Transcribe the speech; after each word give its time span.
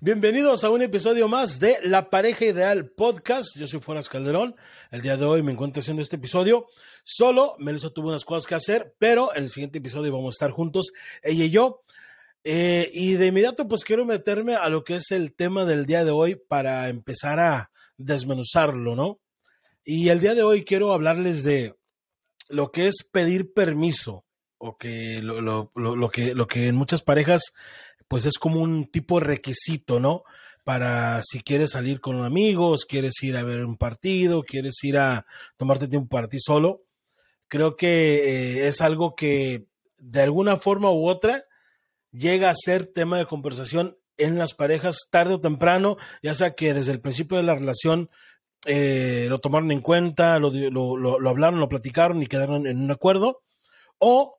Bienvenidos 0.00 0.64
a 0.64 0.70
un 0.70 0.82
episodio 0.82 1.28
más 1.28 1.60
de 1.60 1.78
La 1.84 2.10
Pareja 2.10 2.46
Ideal 2.46 2.90
Podcast. 2.90 3.56
Yo 3.56 3.68
soy 3.68 3.78
Fueras 3.78 4.08
Calderón. 4.08 4.56
El 4.90 5.00
día 5.00 5.16
de 5.16 5.24
hoy 5.24 5.44
me 5.44 5.52
encuentro 5.52 5.78
haciendo 5.78 6.02
este 6.02 6.16
episodio 6.16 6.66
solo. 7.04 7.54
Melissa 7.60 7.90
tuvo 7.90 8.08
unas 8.08 8.24
cosas 8.24 8.48
que 8.48 8.56
hacer, 8.56 8.96
pero 8.98 9.32
en 9.36 9.44
el 9.44 9.48
siguiente 9.48 9.78
episodio 9.78 10.12
vamos 10.12 10.34
a 10.34 10.36
estar 10.36 10.50
juntos, 10.50 10.92
ella 11.22 11.44
y 11.44 11.50
yo. 11.50 11.82
Eh, 12.42 12.90
y 12.92 13.12
de 13.14 13.28
inmediato, 13.28 13.68
pues 13.68 13.84
quiero 13.84 14.04
meterme 14.04 14.56
a 14.56 14.68
lo 14.68 14.82
que 14.82 14.96
es 14.96 15.12
el 15.12 15.34
tema 15.34 15.64
del 15.64 15.86
día 15.86 16.04
de 16.04 16.10
hoy 16.10 16.34
para 16.34 16.88
empezar 16.88 17.38
a 17.38 17.70
desmenuzarlo, 17.96 18.96
¿no? 18.96 19.20
Y 19.84 20.08
el 20.08 20.18
día 20.18 20.34
de 20.34 20.42
hoy 20.42 20.64
quiero 20.64 20.92
hablarles 20.92 21.44
de 21.44 21.76
lo 22.48 22.72
que 22.72 22.88
es 22.88 23.04
pedir 23.04 23.52
permiso, 23.52 24.24
o 24.64 24.76
que 24.76 25.20
lo, 25.22 25.40
lo, 25.40 25.72
lo, 25.74 26.08
que, 26.10 26.34
lo 26.36 26.46
que 26.46 26.68
en 26.68 26.76
muchas 26.76 27.02
parejas 27.02 27.52
pues 28.06 28.26
es 28.26 28.38
como 28.38 28.60
un 28.60 28.86
tipo 28.86 29.18
de 29.18 29.26
requisito, 29.26 29.98
¿no? 29.98 30.22
Para 30.64 31.20
si 31.24 31.42
quieres 31.42 31.72
salir 31.72 32.00
con 32.00 32.24
amigos, 32.24 32.84
quieres 32.84 33.20
ir 33.22 33.36
a 33.36 33.42
ver 33.42 33.64
un 33.64 33.76
partido, 33.76 34.44
quieres 34.44 34.74
ir 34.84 34.98
a 34.98 35.26
tomarte 35.56 35.88
tiempo 35.88 36.08
para 36.08 36.28
ti 36.28 36.38
solo. 36.38 36.84
Creo 37.48 37.76
que 37.76 37.88
eh, 37.88 38.68
es 38.68 38.80
algo 38.80 39.16
que 39.16 39.66
de 39.98 40.22
alguna 40.22 40.56
forma 40.56 40.92
u 40.92 41.08
otra 41.08 41.44
llega 42.12 42.48
a 42.48 42.54
ser 42.54 42.86
tema 42.86 43.18
de 43.18 43.26
conversación 43.26 43.96
en 44.16 44.38
las 44.38 44.54
parejas 44.54 45.08
tarde 45.10 45.34
o 45.34 45.40
temprano, 45.40 45.96
ya 46.22 46.34
sea 46.34 46.54
que 46.54 46.72
desde 46.72 46.92
el 46.92 47.00
principio 47.00 47.36
de 47.36 47.42
la 47.42 47.56
relación 47.56 48.10
eh, 48.64 49.26
lo 49.28 49.40
tomaron 49.40 49.72
en 49.72 49.80
cuenta, 49.80 50.38
lo, 50.38 50.50
lo, 50.50 51.18
lo, 51.18 51.28
hablaron, 51.28 51.58
lo 51.58 51.68
platicaron 51.68 52.22
y 52.22 52.28
quedaron 52.28 52.68
en 52.68 52.80
un 52.80 52.90
acuerdo, 52.92 53.42
o 53.98 54.38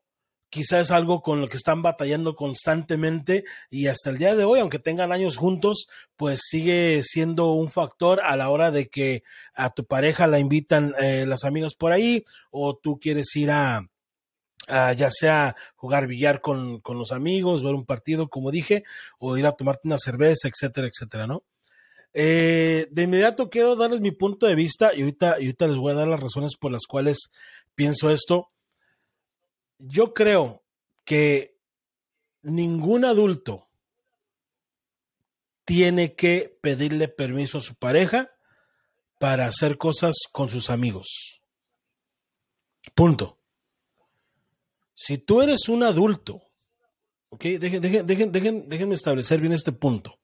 quizás 0.54 0.82
es 0.82 0.92
algo 0.92 1.24
con 1.24 1.42
lo 1.42 1.50
que 1.50 1.58
están 1.58 1.82
batallando 1.82 2.36
constantemente 2.36 3.44
y 3.72 3.88
hasta 3.88 4.12
el 4.12 4.20
día 4.20 4.36
de 4.36 4.44
hoy, 4.44 4.60
aunque 4.60 4.78
tengan 4.78 5.12
años 5.12 5.36
juntos, 5.36 5.88
pues 6.16 6.42
sigue 6.44 7.02
siendo 7.02 7.54
un 7.54 7.72
factor 7.72 8.22
a 8.24 8.38
la 8.38 8.52
hora 8.52 8.70
de 8.70 8.88
que 8.88 9.24
a 9.56 9.72
tu 9.72 9.84
pareja 9.86 10.28
la 10.28 10.38
invitan 10.38 10.94
eh, 11.02 11.26
las 11.26 11.44
amigas 11.44 11.74
por 11.74 11.92
ahí 11.92 12.24
o 12.52 12.78
tú 12.78 13.00
quieres 13.00 13.36
ir 13.36 13.50
a, 13.50 13.90
ya 14.68 15.10
sea 15.10 15.56
jugar 15.76 16.06
billar 16.06 16.40
con, 16.40 16.80
con, 16.82 17.00
los 17.00 17.12
amigos, 17.12 17.64
ver 17.64 17.74
un 17.74 17.86
partido, 17.86 18.30
como 18.30 18.52
dije, 18.52 18.84
o 19.18 19.36
ir 19.36 19.48
a 19.48 19.54
tomarte 19.54 19.88
una 19.88 19.98
cerveza, 19.98 20.48
etcétera, 20.48 20.88
etcétera, 20.88 21.26
¿no? 21.26 21.44
Eh, 22.14 22.88
de 22.92 23.04
inmediato 23.04 23.50
quiero 23.50 23.76
darles 23.76 24.00
mi 24.00 24.12
punto 24.12 24.46
de 24.46 24.54
vista 24.54 24.92
y 24.96 25.02
ahorita, 25.02 25.38
y 25.40 25.46
ahorita 25.46 25.68
les 25.68 25.78
voy 25.78 25.94
a 25.94 25.96
dar 25.96 26.08
las 26.08 26.20
razones 26.20 26.56
por 26.58 26.72
las 26.72 26.86
cuales 26.88 27.32
pienso 27.74 28.12
esto 28.12 28.53
yo 29.86 30.14
creo 30.14 30.64
que 31.04 31.60
ningún 32.42 33.04
adulto 33.04 33.68
tiene 35.66 36.16
que 36.16 36.58
pedirle 36.62 37.10
permiso 37.10 37.58
a 37.58 37.62
su 37.62 37.76
pareja 37.76 38.32
para 39.20 39.46
hacer 39.46 39.78
cosas 39.78 40.16
con 40.32 40.48
sus 40.48 40.70
amigos. 40.70 41.42
Punto. 42.96 43.40
Si 44.94 45.18
tú 45.18 45.42
eres 45.42 45.68
un 45.68 45.84
adulto, 45.84 46.42
ok, 47.30 47.44
dejen, 47.44 47.82
dejen, 47.82 48.32
dejen, 48.32 48.70
déjenme 48.70 48.96
establecer 48.96 49.42
bien 49.42 49.52
este 49.52 49.74
punto. 49.74 50.18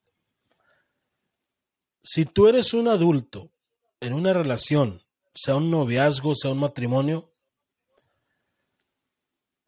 Si 2.01 2.23
tú 2.25 2.47
eres 2.47 2.73
un 2.73 2.87
adulto 2.87 3.51
en 3.99 4.13
una 4.13 4.31
relación, 4.31 5.03
sea 5.33 5.55
un 5.55 5.69
noviazgo, 5.69 6.33
sea 6.33 6.51
un 6.51 6.59
matrimonio, 6.59 7.33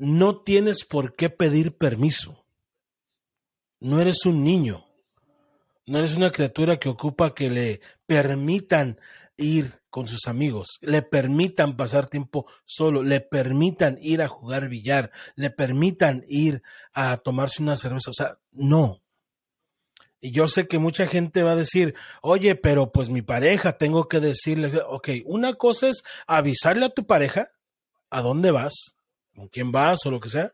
no 0.02 0.38
tienes 0.38 0.84
por 0.84 1.16
qué 1.16 1.30
pedir 1.30 1.78
permiso. 1.78 2.44
No 3.80 4.02
eres 4.02 4.26
un 4.26 4.44
niño. 4.44 4.84
No 5.86 6.00
eres 6.00 6.16
una 6.16 6.32
criatura 6.32 6.80
que 6.80 6.90
ocupa 6.90 7.36
que 7.36 7.52
le 7.52 7.82
permitan 8.08 9.00
ir 9.38 9.80
con 9.92 10.08
sus 10.08 10.28
amigos, 10.28 10.80
le 10.82 11.04
permitan 11.04 11.78
pasar 11.78 12.10
tiempo 12.10 12.48
solo, 12.66 13.04
le 13.04 13.20
permitan 13.20 14.00
ir 14.02 14.24
a 14.24 14.28
jugar 14.28 14.70
billar, 14.70 15.12
le 15.36 15.52
permitan 15.52 16.24
ir 16.28 16.64
a 16.94 17.18
tomarse 17.18 17.62
una 17.62 17.76
cerveza. 17.76 18.10
O 18.10 18.14
sea, 18.14 18.40
no. 18.52 19.04
Y 20.20 20.32
yo 20.32 20.48
sé 20.48 20.68
que 20.68 20.80
mucha 20.80 21.06
gente 21.06 21.44
va 21.44 21.52
a 21.52 21.56
decir, 21.56 21.94
oye, 22.24 22.56
pero 22.56 22.92
pues 22.92 23.10
mi 23.10 23.22
pareja, 23.22 23.78
tengo 23.78 24.08
que 24.08 24.20
decirle, 24.20 24.82
ok, 24.88 25.10
una 25.26 25.54
cosa 25.54 25.90
es 25.90 26.04
avisarle 26.26 26.86
a 26.86 26.90
tu 26.90 27.06
pareja 27.06 27.52
a 28.10 28.22
dónde 28.22 28.50
vas, 28.50 28.96
con 29.36 29.48
quién 29.48 29.72
vas 29.72 30.06
o 30.06 30.12
lo 30.12 30.20
que 30.20 30.30
sea. 30.30 30.54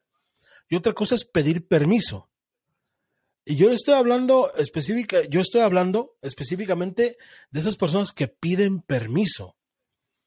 Y 0.69 0.75
otra 0.75 0.93
cosa 0.93 1.15
es 1.15 1.25
pedir 1.25 1.67
permiso. 1.67 2.29
Y 3.45 3.55
yo 3.55 3.71
estoy 3.71 3.93
hablando 3.93 4.53
específica, 4.55 5.23
yo 5.29 5.39
estoy 5.39 5.61
hablando 5.61 6.17
específicamente 6.21 7.17
de 7.49 7.59
esas 7.59 7.77
personas 7.77 8.11
que 8.11 8.27
piden 8.27 8.81
permiso. 8.81 9.55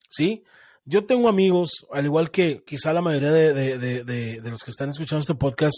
¿Sí? 0.08 0.42
Yo 0.84 1.04
tengo 1.04 1.28
amigos, 1.28 1.86
al 1.92 2.06
igual 2.06 2.30
que 2.30 2.64
quizá 2.64 2.92
la 2.92 3.02
mayoría 3.02 3.30
de, 3.30 3.74
de 4.04 4.50
los 4.50 4.62
que 4.62 4.70
están 4.70 4.88
escuchando 4.88 5.20
este 5.20 5.34
podcast, 5.34 5.76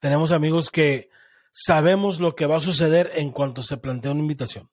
tenemos 0.00 0.32
amigos 0.32 0.70
que 0.70 1.08
sabemos 1.52 2.20
lo 2.20 2.34
que 2.34 2.46
va 2.46 2.56
a 2.56 2.60
suceder 2.60 3.10
en 3.14 3.30
cuanto 3.30 3.62
se 3.62 3.76
plantea 3.78 4.12
una 4.12 4.20
invitación. 4.20 4.68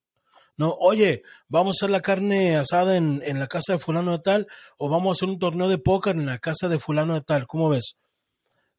No, 0.60 0.76
oye, 0.78 1.24
vamos 1.48 1.68
a 1.68 1.78
hacer 1.78 1.90
la 1.90 2.02
carne 2.02 2.58
asada 2.58 2.98
en, 2.98 3.40
la 3.40 3.48
casa 3.48 3.72
de 3.72 3.80
fulano 3.80 4.12
de 4.12 4.20
tal, 4.20 4.48
o 4.78 4.90
vamos 4.90 5.08
a 5.08 5.16
hacer 5.18 5.30
un 5.30 5.40
torneo 5.40 5.70
de 5.70 5.78
póker 5.78 6.18
en 6.18 6.26
la 6.26 6.38
casa 6.38 6.68
de 6.68 6.80
fulano 6.80 7.14
de 7.14 7.22
tal, 7.22 7.48
¿cómo 7.48 7.70
ves? 7.70 7.96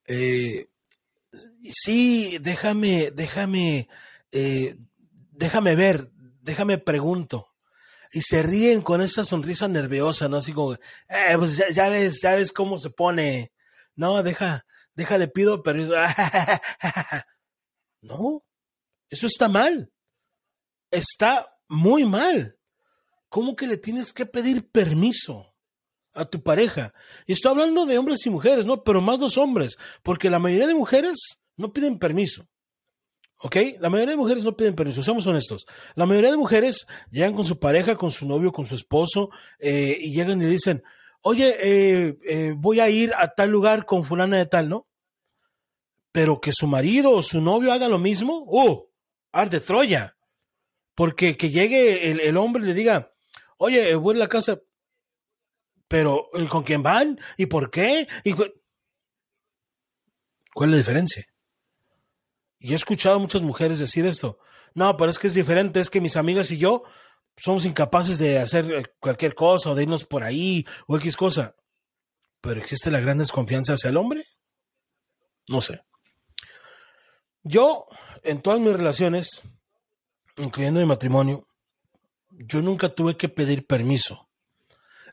Eh, 0.06 0.68
sí, 1.62 2.36
déjame, 2.38 3.12
déjame, 3.12 3.88
eh, 4.30 4.76
déjame 5.32 5.74
ver, 5.74 6.10
déjame 6.42 6.76
pregunto. 6.76 7.46
Y 8.12 8.20
se 8.20 8.42
ríen 8.42 8.82
con 8.82 9.00
esa 9.00 9.24
sonrisa 9.24 9.66
nerviosa, 9.66 10.28
¿no? 10.28 10.36
Así 10.36 10.52
como, 10.52 10.74
eh, 10.74 10.78
pues 11.38 11.56
ya, 11.74 11.88
ves, 11.88 12.20
ya 12.20 12.34
ves 12.34 12.52
cómo 12.52 12.76
se 12.76 12.90
pone. 12.90 13.52
No, 13.96 14.22
deja, 14.22 14.66
déjale 14.94 15.28
pido 15.28 15.62
permiso. 15.62 15.94
no, 18.02 18.44
eso 19.08 19.26
está 19.26 19.48
mal. 19.48 19.90
Está 20.90 21.56
muy 21.70 22.04
mal. 22.04 22.58
¿Cómo 23.28 23.56
que 23.56 23.66
le 23.66 23.78
tienes 23.78 24.12
que 24.12 24.26
pedir 24.26 24.68
permiso 24.68 25.54
a 26.12 26.24
tu 26.24 26.42
pareja? 26.42 26.92
Y 27.26 27.32
estoy 27.32 27.52
hablando 27.52 27.86
de 27.86 27.96
hombres 27.96 28.26
y 28.26 28.30
mujeres, 28.30 28.66
¿no? 28.66 28.82
Pero 28.82 29.00
más 29.00 29.20
los 29.20 29.38
hombres, 29.38 29.78
porque 30.02 30.28
la 30.28 30.40
mayoría 30.40 30.66
de 30.66 30.74
mujeres 30.74 31.38
no 31.56 31.72
piden 31.72 31.98
permiso. 31.98 32.46
¿Ok? 33.42 33.56
La 33.78 33.88
mayoría 33.88 34.12
de 34.12 34.16
mujeres 34.18 34.44
no 34.44 34.56
piden 34.56 34.74
permiso, 34.74 35.02
seamos 35.02 35.26
honestos. 35.26 35.64
La 35.94 36.04
mayoría 36.04 36.30
de 36.30 36.36
mujeres 36.36 36.86
llegan 37.10 37.34
con 37.34 37.44
su 37.44 37.58
pareja, 37.58 37.96
con 37.96 38.10
su 38.10 38.26
novio, 38.26 38.52
con 38.52 38.66
su 38.66 38.74
esposo, 38.74 39.30
eh, 39.58 39.96
y 39.98 40.12
llegan 40.12 40.42
y 40.42 40.46
dicen, 40.46 40.82
oye, 41.22 41.56
eh, 41.60 42.18
eh, 42.24 42.54
voy 42.56 42.80
a 42.80 42.90
ir 42.90 43.14
a 43.16 43.28
tal 43.28 43.50
lugar 43.50 43.86
con 43.86 44.04
fulana 44.04 44.36
de 44.36 44.46
tal, 44.46 44.68
¿no? 44.68 44.88
Pero 46.12 46.40
que 46.40 46.50
su 46.52 46.66
marido 46.66 47.12
o 47.12 47.22
su 47.22 47.40
novio 47.40 47.72
haga 47.72 47.88
lo 47.88 47.98
mismo, 47.98 48.44
¡uh! 48.46 48.90
Arde 49.32 49.60
Troya. 49.60 50.16
Porque 51.00 51.38
que 51.38 51.48
llegue 51.48 52.10
el, 52.10 52.36
hombre 52.36 52.62
y 52.62 52.66
le 52.66 52.74
diga, 52.74 53.14
oye, 53.56 53.94
voy 53.94 54.16
a 54.16 54.18
la 54.18 54.28
casa, 54.28 54.60
pero 55.88 56.28
¿con 56.50 56.62
quién 56.62 56.82
van? 56.82 57.18
¿Y 57.38 57.46
por 57.46 57.70
qué? 57.70 58.06
¿Y 58.22 58.34
¿Cuál 58.34 58.52
es 60.58 60.68
la 60.68 60.76
diferencia? 60.76 61.24
Y 62.58 62.74
he 62.74 62.76
escuchado 62.76 63.16
a 63.16 63.18
muchas 63.18 63.40
mujeres 63.40 63.78
decir 63.78 64.04
esto. 64.04 64.40
No, 64.74 64.94
pero 64.98 65.10
es 65.10 65.18
que 65.18 65.28
es 65.28 65.32
diferente, 65.32 65.80
es 65.80 65.88
que 65.88 66.02
mis 66.02 66.18
amigas 66.18 66.50
y 66.50 66.58
yo 66.58 66.82
somos 67.34 67.64
incapaces 67.64 68.18
de 68.18 68.38
hacer 68.38 68.70
eh, 68.70 68.82
cualquier 68.98 69.34
cosa 69.34 69.70
o 69.70 69.74
de 69.74 69.84
irnos 69.84 70.04
por 70.04 70.22
ahí 70.22 70.66
o 70.86 70.98
X 70.98 71.16
cosa. 71.16 71.56
Pero 72.42 72.60
existe 72.60 72.90
la 72.90 73.00
gran 73.00 73.16
desconfianza 73.16 73.72
hacia 73.72 73.88
el 73.88 73.96
hombre. 73.96 74.26
No 75.48 75.62
sé. 75.62 75.80
Yo, 77.42 77.86
en 78.22 78.42
todas 78.42 78.60
mis 78.60 78.74
relaciones, 78.74 79.42
incluyendo 80.40 80.80
mi 80.80 80.86
matrimonio, 80.86 81.46
yo 82.30 82.62
nunca 82.62 82.88
tuve 82.88 83.16
que 83.16 83.28
pedir 83.28 83.66
permiso. 83.66 84.28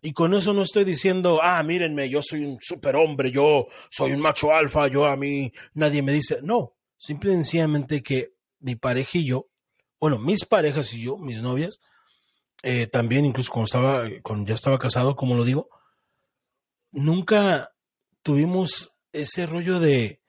Y 0.02 0.14
con 0.14 0.34
eso 0.34 0.54
no 0.54 0.62
estoy 0.62 0.84
diciendo, 0.84 1.40
ah, 1.42 1.62
mírenme, 1.64 2.10
yo 2.10 2.22
soy 2.22 2.46
un 2.46 2.60
superhombre, 2.62 3.32
yo 3.32 3.68
soy 3.90 4.12
un 4.12 4.22
macho 4.22 4.54
alfa, 4.54 4.88
yo 4.88 5.06
a 5.06 5.18
mí 5.18 5.52
nadie 5.74 6.02
me 6.04 6.12
dice. 6.12 6.40
No, 6.44 6.76
simple 6.98 7.32
y 7.32 7.36
sencillamente 7.36 8.04
que 8.04 8.34
mi 8.60 8.76
pareja 8.76 9.18
y 9.18 9.26
yo, 9.26 9.50
bueno, 10.00 10.20
mis 10.20 10.46
parejas 10.46 10.94
y 10.94 11.02
yo, 11.02 11.18
mis 11.18 11.42
novias, 11.42 11.80
eh, 12.64 12.88
también 12.88 13.26
incluso 13.26 13.52
cuando 13.52 13.66
estaba, 13.66 14.08
ya 14.46 14.54
estaba 14.54 14.80
casado, 14.80 15.16
como 15.16 15.36
lo 15.36 15.44
digo, 15.44 15.70
nunca 16.92 17.74
tuvimos 18.22 18.94
ese 19.14 19.48
rollo 19.48 19.80
de, 19.80 20.22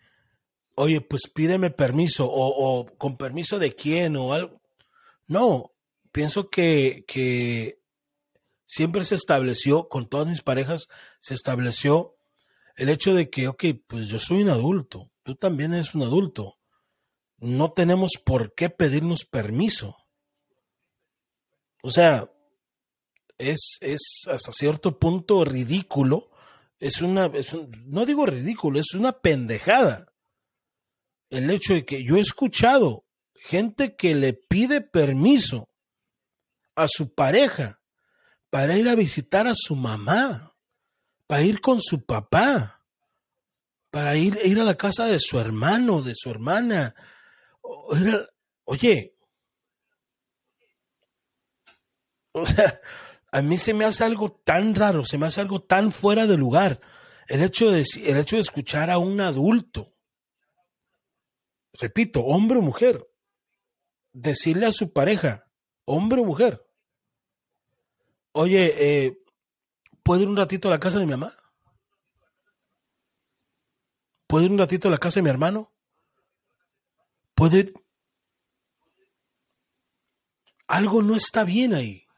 oye, 0.77 1.03
pues 1.03 1.29
pídeme 1.33 1.71
permiso, 1.71 2.27
o, 2.27 2.81
o 2.81 2.87
con 2.97 3.19
permiso 3.19 3.59
de 3.59 3.75
quién, 3.75 4.17
o 4.17 4.33
algo. 4.33 4.61
No, 5.29 5.73
pienso 6.11 6.51
que, 6.51 7.05
que 7.07 7.81
siempre 8.67 9.05
se 9.05 9.15
estableció, 9.15 9.89
con 9.89 10.09
todas 10.09 10.27
mis 10.27 10.43
parejas, 10.43 10.89
se 11.21 11.35
estableció 11.35 12.17
el 12.77 12.89
hecho 12.89 13.15
de 13.15 13.29
que, 13.29 13.49
ok, 13.49 13.65
pues 13.87 14.09
yo 14.09 14.19
soy 14.19 14.43
un 14.43 14.49
adulto, 14.49 15.11
tú 15.23 15.35
también 15.35 15.75
eres 15.75 15.95
un 15.95 16.03
adulto. 16.03 16.59
No 17.39 17.73
tenemos 17.73 18.13
por 18.25 18.55
qué 18.55 18.71
pedirnos 18.71 19.25
permiso. 19.25 19.97
O 21.83 21.91
sea, 21.91 22.33
es, 23.37 23.79
es 23.81 24.25
hasta 24.29 24.53
cierto 24.53 24.99
punto 24.99 25.45
ridículo. 25.45 26.31
Es 26.81 27.03
una, 27.03 27.27
es 27.27 27.55
no 27.85 28.07
digo 28.07 28.27
ridículo, 28.27 28.81
es 28.81 28.95
una 28.95 29.13
pendejada. 29.13 30.13
El 31.31 31.51
hecho 31.51 31.75
de 31.75 31.85
que 31.85 32.05
yo 32.05 32.17
he 32.17 32.21
escuchado 32.21 33.05
gente 33.41 33.97
que 33.97 34.15
le 34.15 34.35
pide 34.35 34.81
permiso 34.81 35.69
a 36.75 36.87
su 36.89 37.15
pareja 37.15 37.81
para 38.51 38.77
ir 38.77 38.89
a 38.89 38.95
visitar 38.95 39.47
a 39.47 39.55
su 39.55 39.77
mamá, 39.77 40.55
para 41.27 41.43
ir 41.43 41.61
con 41.61 41.81
su 41.81 42.05
papá, 42.05 42.85
para 43.91 44.17
ir, 44.17 44.39
ir 44.45 44.61
a 44.61 44.65
la 44.65 44.77
casa 44.77 45.07
de 45.07 45.19
su 45.19 45.39
hermano, 45.39 46.03
de 46.03 46.15
su 46.15 46.31
hermana. 46.31 46.95
Oye, 48.65 49.15
o 52.33 52.47
sea, 52.47 52.81
a 53.31 53.43
mí 53.43 53.59
se 53.59 53.75
me 53.75 53.85
hace 53.85 54.05
algo 54.05 54.33
tan 54.45 54.75
raro, 54.75 55.05
se 55.05 55.19
me 55.19 55.27
hace 55.27 55.41
algo 55.41 55.63
tan 55.63 55.93
fuera 55.93 56.27
de 56.27 56.37
lugar. 56.37 56.81
El 57.27 57.43
hecho 57.43 57.71
de, 57.71 57.85
el 58.05 58.17
hecho 58.17 58.37
de 58.37 58.43
escuchar 58.43 58.91
a 58.91 58.99
un 58.99 59.21
adulto, 59.21 59.95
repito, 61.75 62.21
hombre 62.21 62.59
o 62.59 62.63
mujer, 62.63 63.08
decirle 64.13 64.67
a 64.67 64.73
su 64.73 64.93
pareja, 64.93 65.47
hombre 65.85 66.21
o 66.21 66.25
mujer, 66.25 66.65
oye, 68.33 68.75
eh, 68.77 69.19
¿puedo 70.03 70.23
ir 70.23 70.29
un 70.29 70.37
ratito 70.37 70.69
a 70.69 70.73
la 70.73 70.81
casa 70.81 70.99
de 70.99 71.07
mi 71.07 71.13
mamá? 71.13 71.37
¿Puedo 74.27 74.45
ir 74.45 74.53
un 74.53 74.59
ratito 74.59 74.89
a 74.89 74.91
la 74.91 74.99
casa 74.99 75.21
de 75.21 75.25
mi 75.25 75.31
hermano? 75.31 75.73
¿Puedo? 77.35 77.57
Algo 80.67 81.03
no 81.03 81.17
está 81.17 81.45
bien 81.45 81.73
ahí 81.73 82.09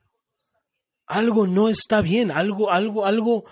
algo 1.11 1.47
no 1.49 1.69
está 1.69 2.01
bien, 2.03 2.31
algo, 2.31 2.71
algo, 2.71 3.05
algo, 3.05 3.45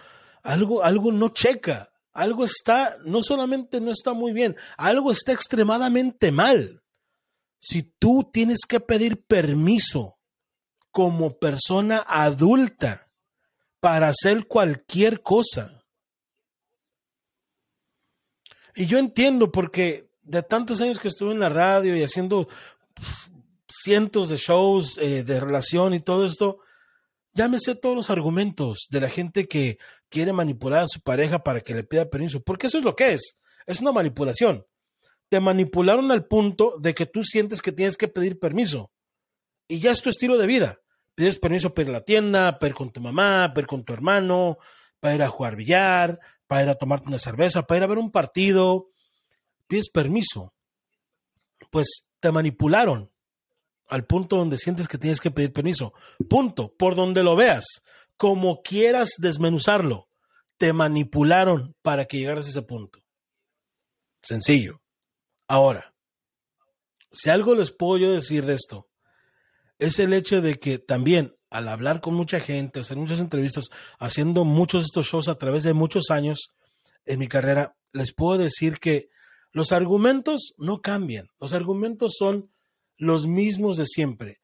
algo, 0.42 0.84
algo 0.84 1.12
no 1.12 1.30
checa, 1.30 1.90
algo 2.12 2.44
está, 2.44 2.96
no 3.04 3.20
solamente 3.22 3.80
no 3.80 3.90
está 3.90 4.12
muy 4.12 4.32
bien, 4.32 4.56
algo 4.76 5.10
está 5.10 5.32
extremadamente 5.32 6.30
mal. 6.30 6.82
Si 7.60 7.82
tú 7.82 8.30
tienes 8.32 8.60
que 8.68 8.80
pedir 8.80 9.24
permiso 9.24 10.18
como 10.90 11.38
persona 11.38 12.04
adulta 12.06 13.10
para 13.80 14.08
hacer 14.08 14.46
cualquier 14.46 15.22
cosa. 15.22 15.84
Y 18.74 18.86
yo 18.86 18.98
entiendo 18.98 19.52
porque 19.52 20.10
de 20.22 20.42
tantos 20.42 20.80
años 20.80 20.98
que 20.98 21.08
estuve 21.08 21.32
en 21.32 21.40
la 21.40 21.48
radio 21.48 21.96
y 21.96 22.02
haciendo 22.02 22.48
cientos 23.68 24.28
de 24.28 24.36
shows 24.36 24.98
eh, 24.98 25.22
de 25.22 25.40
relación 25.40 25.94
y 25.94 26.00
todo 26.00 26.24
esto, 26.24 26.60
Llámese 27.38 27.76
todos 27.76 27.94
los 27.94 28.10
argumentos 28.10 28.88
de 28.90 29.00
la 29.00 29.08
gente 29.08 29.46
que 29.46 29.78
quiere 30.08 30.32
manipular 30.32 30.82
a 30.82 30.88
su 30.88 31.00
pareja 31.00 31.44
para 31.44 31.60
que 31.60 31.72
le 31.72 31.84
pida 31.84 32.10
permiso, 32.10 32.42
porque 32.42 32.66
eso 32.66 32.78
es 32.78 32.84
lo 32.84 32.96
que 32.96 33.12
es, 33.12 33.38
es 33.64 33.80
una 33.80 33.92
manipulación. 33.92 34.66
Te 35.28 35.40
manipularon 35.40 36.10
al 36.10 36.26
punto 36.26 36.76
de 36.78 36.94
que 36.94 37.06
tú 37.06 37.22
sientes 37.22 37.62
que 37.62 37.72
tienes 37.72 37.96
que 37.96 38.08
pedir 38.08 38.38
permiso 38.38 38.90
y 39.68 39.78
ya 39.80 39.92
es 39.92 40.02
tu 40.02 40.08
estilo 40.08 40.38
de 40.38 40.46
vida. 40.46 40.80
Pides 41.14 41.38
permiso 41.38 41.74
para 41.74 41.82
ir 41.82 41.88
a 41.90 41.98
la 41.98 42.04
tienda, 42.04 42.58
para 42.58 42.68
ir 42.68 42.74
con 42.74 42.90
tu 42.90 43.00
mamá, 43.00 43.48
para 43.48 43.60
ir 43.60 43.66
con 43.66 43.84
tu 43.84 43.92
hermano, 43.92 44.58
para 45.00 45.14
ir 45.14 45.22
a 45.22 45.28
jugar 45.28 45.56
billar, 45.56 46.18
para 46.46 46.62
ir 46.62 46.68
a 46.70 46.74
tomarte 46.74 47.08
una 47.08 47.18
cerveza, 47.18 47.66
para 47.66 47.78
ir 47.78 47.84
a 47.84 47.88
ver 47.88 47.98
un 47.98 48.10
partido. 48.10 48.90
Pides 49.66 49.90
permiso. 49.90 50.54
Pues 51.70 52.06
te 52.20 52.32
manipularon 52.32 53.10
al 53.88 54.06
punto 54.06 54.36
donde 54.36 54.58
sientes 54.58 54.88
que 54.88 54.98
tienes 54.98 55.20
que 55.20 55.30
pedir 55.30 55.52
permiso. 55.52 55.92
Punto. 56.28 56.74
Por 56.74 56.94
donde 56.94 57.22
lo 57.22 57.36
veas, 57.36 57.82
como 58.16 58.62
quieras 58.62 59.14
desmenuzarlo, 59.18 60.08
te 60.56 60.72
manipularon 60.72 61.76
para 61.82 62.06
que 62.06 62.18
llegaras 62.18 62.46
a 62.46 62.50
ese 62.50 62.62
punto. 62.62 63.00
Sencillo. 64.22 64.80
Ahora, 65.48 65.94
si 67.10 67.30
algo 67.30 67.54
les 67.54 67.72
puedo 67.72 67.98
yo 67.98 68.12
decir 68.12 68.44
de 68.44 68.54
esto, 68.54 68.88
es 69.78 69.98
el 69.98 70.12
hecho 70.12 70.40
de 70.40 70.58
que 70.58 70.78
también 70.78 71.34
al 71.50 71.68
hablar 71.68 72.00
con 72.00 72.14
mucha 72.14 72.40
gente, 72.40 72.80
hacer 72.80 72.96
muchas 72.96 73.20
entrevistas, 73.20 73.64
haciendo 73.98 74.44
muchos 74.44 74.82
de 74.82 74.86
estos 74.86 75.06
shows 75.06 75.28
a 75.28 75.36
través 75.36 75.62
de 75.62 75.72
muchos 75.72 76.10
años 76.10 76.52
en 77.06 77.18
mi 77.18 77.28
carrera, 77.28 77.74
les 77.92 78.12
puedo 78.12 78.38
decir 78.38 78.78
que 78.78 79.08
los 79.52 79.72
argumentos 79.72 80.54
no 80.58 80.82
cambian. 80.82 81.28
Los 81.40 81.54
argumentos 81.54 82.16
son 82.18 82.50
los 82.98 83.26
mismos 83.26 83.78
de 83.78 83.86
siempre. 83.86 84.40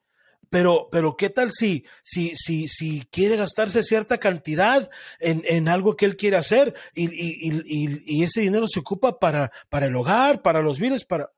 Pero, 0.55 0.89
pero 0.89 1.17
¿qué 1.17 1.31
tal 1.31 1.51
si, 1.51 1.85
si, 2.05 2.37
si, 2.37 2.69
si 2.69 3.05
quiere 3.07 3.35
gastarse 3.35 3.83
cierta 3.83 4.19
cantidad 4.19 4.89
en, 5.19 5.43
en 5.49 5.67
algo 5.67 5.97
que 5.97 6.05
él 6.05 6.17
quiere 6.17 6.37
hacer 6.37 6.77
y, 6.95 8.23
ese 8.23 8.43
dinero 8.43 8.69
se 8.69 8.79
ocupa 8.79 9.19
para, 9.19 9.51
para 9.69 9.87
el 9.87 9.97
hogar, 9.97 10.43
para 10.43 10.63
los 10.63 10.79
bienes, 10.79 11.05
para... 11.05 11.33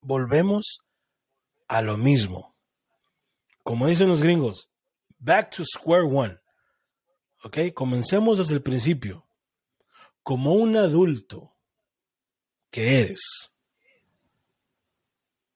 Volvemos 0.00 0.78
a 1.66 1.82
lo 1.82 1.96
mismo. 1.96 2.54
Como 3.64 3.88
dicen 3.88 4.06
los 4.06 4.22
gringos, 4.22 4.70
back 5.18 5.56
to 5.56 5.64
square 5.64 6.04
one. 6.04 6.38
¿Ok? 7.42 7.74
Comencemos 7.74 8.38
desde 8.38 8.54
el 8.54 8.62
principio. 8.62 9.26
Como 10.22 10.52
un 10.52 10.76
adulto 10.76 11.56
que 12.70 13.00
eres, 13.00 13.50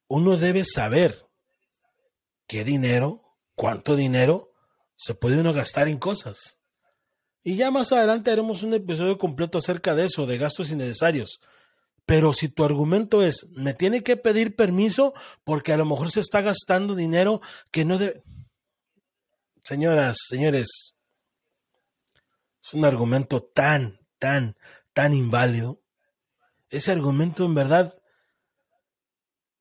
uno 0.09 0.37
debe 0.37 0.65
saber 0.65 1.30
qué 2.50 2.64
dinero, 2.64 3.23
cuánto 3.55 3.94
dinero 3.94 4.52
se 4.97 5.14
puede 5.14 5.38
uno 5.38 5.52
gastar 5.52 5.87
en 5.87 5.99
cosas. 5.99 6.58
Y 7.44 7.55
ya 7.55 7.70
más 7.70 7.93
adelante 7.93 8.32
haremos 8.32 8.64
un 8.64 8.75
episodio 8.75 9.19
completo 9.19 9.58
acerca 9.58 9.94
de 9.94 10.06
eso, 10.06 10.26
de 10.26 10.37
gastos 10.37 10.73
innecesarios. 10.73 11.41
Pero 12.06 12.32
si 12.32 12.49
tu 12.49 12.64
argumento 12.64 13.23
es, 13.23 13.47
me 13.52 13.73
tiene 13.73 14.02
que 14.02 14.17
pedir 14.17 14.56
permiso 14.56 15.14
porque 15.44 15.73
a 15.73 15.76
lo 15.76 15.85
mejor 15.85 16.11
se 16.11 16.19
está 16.19 16.41
gastando 16.41 16.97
dinero 16.97 17.41
que 17.70 17.85
no 17.85 17.99
debe... 17.99 18.25
Señoras, 19.62 20.19
señores, 20.29 20.97
es 22.64 22.75
un 22.75 22.85
argumento 22.85 23.44
tan, 23.44 24.00
tan, 24.19 24.56
tan 24.93 25.14
inválido. 25.14 25.81
Ese 26.69 26.91
argumento 26.91 27.44
en 27.44 27.55
verdad 27.55 28.00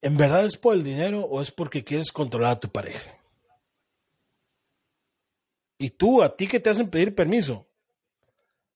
¿En 0.01 0.15
verdad 0.15 0.45
es 0.45 0.55
por 0.55 0.75
el 0.75 0.83
dinero 0.83 1.21
o 1.21 1.41
es 1.41 1.51
porque 1.51 1.83
quieres 1.83 2.11
controlar 2.11 2.51
a 2.51 2.59
tu 2.59 2.69
pareja? 2.69 3.17
Y 5.77 5.91
tú, 5.91 6.23
a 6.23 6.35
ti 6.35 6.47
que 6.47 6.59
te 6.59 6.69
hacen 6.69 6.89
pedir 6.89 7.15
permiso, 7.15 7.67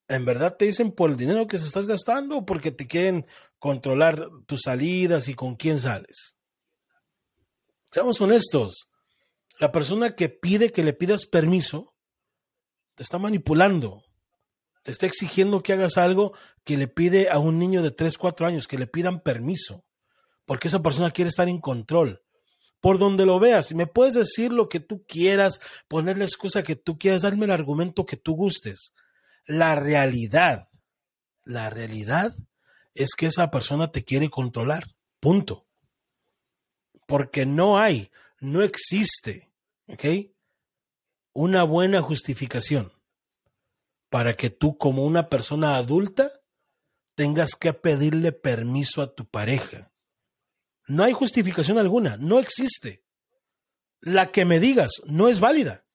¿en 0.07 0.25
verdad 0.25 0.55
te 0.57 0.65
dicen 0.65 0.91
por 0.91 1.09
el 1.09 1.17
dinero 1.17 1.47
que 1.47 1.57
se 1.57 1.65
estás 1.65 1.87
gastando 1.87 2.37
o 2.37 2.45
porque 2.45 2.71
te 2.71 2.87
quieren 2.87 3.25
controlar 3.59 4.29
tus 4.45 4.61
salidas 4.63 5.27
y 5.27 5.33
con 5.33 5.55
quién 5.55 5.79
sales? 5.79 6.37
Seamos 7.89 8.19
honestos, 8.19 8.89
la 9.59 9.71
persona 9.71 10.15
que 10.15 10.29
pide 10.29 10.71
que 10.71 10.83
le 10.83 10.93
pidas 10.93 11.25
permiso 11.25 11.93
te 12.95 13.03
está 13.03 13.17
manipulando, 13.17 14.03
te 14.81 14.91
está 14.91 15.05
exigiendo 15.05 15.63
que 15.63 15.73
hagas 15.73 15.97
algo 15.97 16.33
que 16.63 16.77
le 16.77 16.87
pide 16.87 17.29
a 17.29 17.39
un 17.39 17.59
niño 17.59 17.81
de 17.81 17.91
3, 17.91 18.17
4 18.17 18.45
años, 18.45 18.67
que 18.67 18.77
le 18.77 18.87
pidan 18.87 19.21
permiso 19.21 19.85
porque 20.45 20.67
esa 20.67 20.81
persona 20.81 21.11
quiere 21.11 21.29
estar 21.29 21.47
en 21.47 21.59
control. 21.59 22.21
Por 22.79 22.99
donde 22.99 23.25
lo 23.25 23.39
veas, 23.39 23.73
me 23.73 23.87
puedes 23.87 24.13
decir 24.13 24.51
lo 24.51 24.67
que 24.67 24.81
tú 24.81 25.05
quieras, 25.05 25.61
poner 25.87 26.17
la 26.17 26.25
excusa 26.25 26.63
que 26.63 26.75
tú 26.75 26.97
quieras, 26.97 27.21
darme 27.21 27.45
el 27.45 27.51
argumento 27.51 28.05
que 28.05 28.17
tú 28.17 28.35
gustes. 28.35 28.93
La 29.45 29.75
realidad, 29.75 30.67
la 31.45 31.69
realidad 31.69 32.35
es 32.93 33.15
que 33.15 33.27
esa 33.27 33.51
persona 33.51 33.91
te 33.91 34.03
quiere 34.03 34.29
controlar. 34.29 34.87
Punto. 35.21 35.65
Porque 37.07 37.45
no 37.45 37.77
hay, 37.77 38.11
no 38.39 38.61
existe, 38.61 39.49
¿ok? 39.87 40.33
Una 41.31 41.63
buena 41.63 42.01
justificación 42.01 42.91
para 44.09 44.35
que 44.35 44.49
tú 44.49 44.77
como 44.77 45.05
una 45.05 45.29
persona 45.29 45.75
adulta 45.75 46.33
tengas 47.15 47.55
que 47.55 47.73
pedirle 47.73 48.31
permiso 48.31 49.01
a 49.01 49.15
tu 49.15 49.25
pareja. 49.25 49.92
No 50.93 51.03
hay 51.03 51.13
justificación 51.13 51.79
alguna, 51.79 52.17
no 52.17 52.37
existe. 52.37 53.03
La 53.99 54.31
que 54.31 54.45
me 54.45 54.59
digas 54.59 55.01
no 55.05 55.27
es 55.27 55.39
válida. 55.39 55.87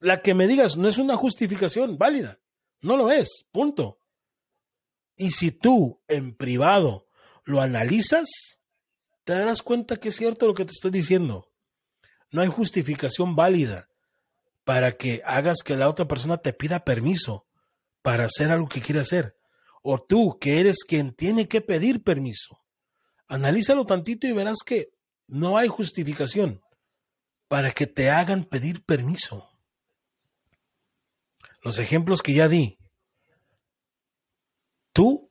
La 0.00 0.20
que 0.20 0.34
me 0.34 0.46
digas 0.46 0.76
no 0.76 0.86
es 0.88 0.98
una 0.98 1.16
justificación 1.16 1.96
válida. 1.96 2.38
No 2.82 2.98
lo 2.98 3.10
es, 3.10 3.46
punto. 3.52 4.00
Y 5.16 5.30
si 5.30 5.50
tú 5.50 6.02
en 6.08 6.34
privado 6.34 7.08
lo 7.44 7.62
analizas, 7.62 8.28
te 9.24 9.32
darás 9.32 9.62
cuenta 9.62 9.96
que 9.96 10.10
es 10.10 10.16
cierto 10.16 10.46
lo 10.46 10.54
que 10.54 10.66
te 10.66 10.72
estoy 10.72 10.90
diciendo. 10.90 11.50
No 12.30 12.42
hay 12.42 12.48
justificación 12.48 13.34
válida 13.34 13.88
para 14.64 14.98
que 14.98 15.22
hagas 15.24 15.62
que 15.64 15.74
la 15.74 15.88
otra 15.88 16.06
persona 16.06 16.36
te 16.36 16.52
pida 16.52 16.84
permiso 16.84 17.46
para 18.02 18.24
hacer 18.24 18.50
algo 18.50 18.68
que 18.68 18.82
quiere 18.82 19.00
hacer. 19.00 19.38
o 19.84 20.00
tú 20.00 20.38
que 20.38 20.60
eres 20.60 20.84
quien 20.86 21.12
tiene 21.12 21.48
que 21.48 21.60
pedir 21.60 22.04
permiso, 22.04 22.61
analízalo 23.32 23.86
tantito 23.86 24.26
y 24.26 24.32
verás 24.32 24.58
que 24.64 24.92
no 25.26 25.56
hay 25.56 25.66
justificación 25.66 26.62
para 27.48 27.72
que 27.72 27.86
te 27.86 28.10
hagan 28.10 28.44
pedir 28.44 28.84
permiso. 28.84 29.50
Los 31.62 31.78
ejemplos 31.78 32.20
que 32.20 32.34
ya 32.34 32.48
di. 32.48 32.78
Tú 34.92 35.30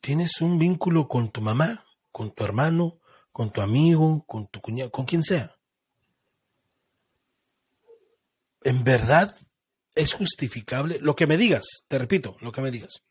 tienes 0.00 0.40
un 0.40 0.60
vínculo 0.60 1.08
con 1.08 1.32
tu 1.32 1.40
mamá, 1.40 1.84
con 2.12 2.32
tu 2.32 2.44
hermano, 2.44 3.00
con 3.32 3.50
tu 3.50 3.62
amigo, 3.62 4.24
con 4.28 4.46
tu 4.46 4.60
cuñado, 4.60 4.92
con 4.92 5.04
quien 5.04 5.24
sea. 5.24 5.56
¿En 8.62 8.84
verdad 8.84 9.34
es 9.96 10.14
justificable? 10.14 11.00
Lo 11.00 11.16
que 11.16 11.26
me 11.26 11.36
digas, 11.36 11.64
te 11.88 11.98
repito, 11.98 12.36
lo 12.40 12.52
que 12.52 12.60
me 12.60 12.70
digas. 12.70 13.02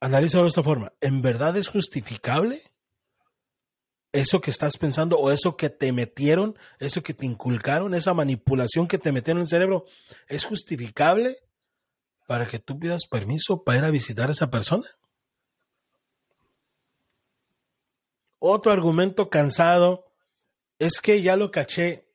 Analízalo 0.00 0.44
de 0.44 0.48
esta 0.48 0.62
forma. 0.62 0.92
¿En 1.00 1.22
verdad 1.22 1.56
es 1.56 1.68
justificable 1.68 2.69
eso 4.12 4.40
que 4.40 4.50
estás 4.50 4.76
pensando 4.76 5.18
o 5.18 5.30
eso 5.30 5.56
que 5.56 5.70
te 5.70 5.92
metieron, 5.92 6.58
eso 6.78 7.02
que 7.02 7.14
te 7.14 7.26
inculcaron, 7.26 7.94
esa 7.94 8.14
manipulación 8.14 8.88
que 8.88 8.98
te 8.98 9.12
metieron 9.12 9.38
en 9.38 9.42
el 9.42 9.48
cerebro, 9.48 9.84
es 10.28 10.44
justificable 10.44 11.38
para 12.26 12.46
que 12.46 12.60
tú 12.60 12.78
pidas 12.78 13.06
permiso 13.10 13.64
para 13.64 13.78
ir 13.78 13.84
a 13.84 13.90
visitar 13.90 14.28
a 14.28 14.32
esa 14.32 14.50
persona? 14.50 14.88
Otro 18.38 18.72
argumento 18.72 19.28
cansado 19.28 20.06
es 20.78 21.00
que 21.00 21.22
ya 21.22 21.36
lo 21.36 21.50
caché 21.50 22.06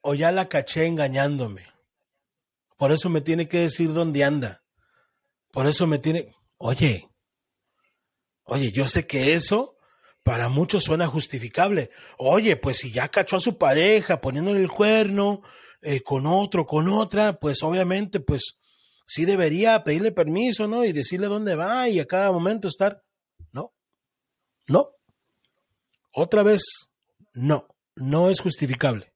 o 0.00 0.14
ya 0.14 0.30
la 0.32 0.48
caché 0.48 0.86
engañándome. 0.86 1.66
Por 2.76 2.92
eso 2.92 3.10
me 3.10 3.20
tiene 3.20 3.48
que 3.48 3.58
decir 3.58 3.92
dónde 3.92 4.22
anda. 4.22 4.62
Por 5.50 5.66
eso 5.66 5.86
me 5.86 5.98
tiene... 5.98 6.34
Oye, 6.56 7.08
oye, 8.44 8.70
yo 8.70 8.86
sé 8.86 9.06
que 9.08 9.34
eso 9.34 9.73
para 10.24 10.48
muchos 10.48 10.84
suena 10.84 11.06
justificable. 11.06 11.90
Oye, 12.16 12.56
pues 12.56 12.78
si 12.78 12.90
ya 12.90 13.08
cachó 13.08 13.36
a 13.36 13.40
su 13.40 13.58
pareja 13.58 14.20
poniéndole 14.20 14.62
el 14.62 14.70
cuerno 14.70 15.42
eh, 15.82 16.00
con 16.00 16.26
otro, 16.26 16.64
con 16.64 16.88
otra, 16.88 17.38
pues 17.38 17.62
obviamente, 17.62 18.20
pues 18.20 18.56
sí 19.06 19.26
debería 19.26 19.84
pedirle 19.84 20.12
permiso, 20.12 20.66
¿no? 20.66 20.84
Y 20.84 20.92
decirle 20.92 21.26
dónde 21.26 21.54
va 21.54 21.90
y 21.90 22.00
a 22.00 22.06
cada 22.06 22.32
momento 22.32 22.68
estar. 22.68 23.04
No, 23.52 23.74
no. 24.66 24.88
Otra 26.10 26.42
vez, 26.42 26.62
no, 27.34 27.68
no 27.94 28.30
es 28.30 28.40
justificable. 28.40 29.12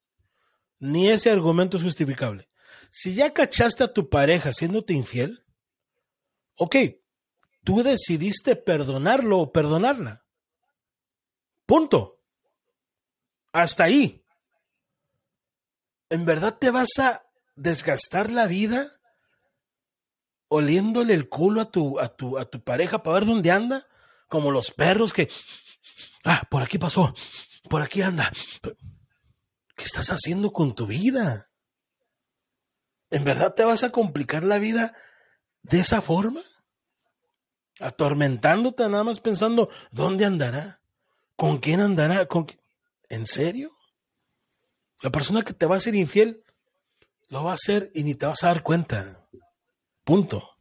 Ni 0.79 1.09
ese 1.09 1.31
argumento 1.31 1.79
es 1.79 1.83
justificable. 1.83 2.50
Si 2.91 3.15
ya 3.15 3.33
cachaste 3.33 3.83
a 3.83 3.93
tu 3.95 4.11
pareja 4.11 4.53
siéndote 4.53 4.93
infiel, 4.93 5.43
ok, 6.57 6.77
tú 7.65 7.83
decidiste 7.83 8.57
perdonarlo 8.57 9.38
o 9.38 9.53
perdonarla. 9.53 10.27
Punto. 11.68 12.18
Hasta 13.52 13.84
ahí. 13.84 14.25
¿En 16.08 16.25
verdad 16.25 16.56
te 16.58 16.70
vas 16.70 16.98
a 16.98 17.26
desgastar 17.56 18.30
la 18.30 18.46
vida 18.46 18.90
oliéndole 20.48 21.12
el 21.12 21.28
culo 21.28 21.60
a 21.60 21.70
tu, 21.70 22.00
a 22.00 22.08
tu, 22.08 22.38
a 22.38 22.46
tu 22.46 22.62
pareja 22.62 23.02
para 23.02 23.18
ver 23.18 23.26
dónde 23.26 23.50
anda? 23.50 23.87
Como 24.28 24.50
los 24.50 24.70
perros 24.70 25.12
que 25.12 25.28
Ah, 26.25 26.42
por 26.50 26.62
aquí 26.62 26.78
pasó, 26.78 27.14
por 27.68 27.82
aquí 27.82 28.00
anda. 28.00 28.32
¿Qué 29.76 29.84
estás 29.84 30.08
haciendo 30.08 30.54
con 30.54 30.75
tu 30.75 30.87
vida? 30.87 31.50
¿En 33.10 33.25
verdad 33.25 33.54
te 33.54 33.64
vas 33.64 33.84
a 33.84 33.92
complicar 33.92 34.42
la 34.42 34.58
vida 34.58 34.96
de 35.62 35.80
esa 35.80 36.00
forma? 36.00 36.40
Atormentándote 37.78 38.88
nada 38.88 39.04
más 39.04 39.20
pensando, 39.20 39.68
¿dónde 39.90 40.25
andará? 40.25 40.78
¿Con 41.38 41.59
quién 41.59 41.80
andará? 41.80 42.26
¿Con 42.26 42.49
¿En 43.09 43.25
serio? 43.25 43.78
La 45.00 45.11
persona 45.11 45.42
que 45.42 45.54
te 45.54 45.66
va 45.66 45.76
a 45.76 45.80
ser 45.80 45.95
infiel 45.95 46.42
lo 47.28 47.45
va 47.45 47.52
a 47.52 47.54
hacer 47.54 47.92
y 47.95 48.02
ni 48.02 48.16
te 48.16 48.26
vas 48.26 48.42
a 48.42 48.49
dar 48.49 48.64
cuenta. 48.64 49.25
Punto. 50.02 50.57